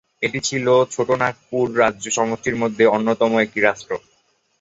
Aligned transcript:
এটি 0.21 0.39
ছিল 0.41 0.65
ছোটনাগপুর 0.91 1.65
রাজ্য 1.77 2.05
সমষ্টির 2.17 2.55
মধ্যে 2.55 2.83
অন্যতম 2.95 3.31
একটি 3.39 3.59
রাজ্য। 3.61 3.89